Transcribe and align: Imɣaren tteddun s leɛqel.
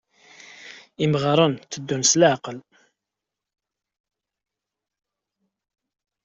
Imɣaren 1.03 1.53
tteddun 1.55 2.03
s 2.11 2.13
leɛqel. 2.19 2.57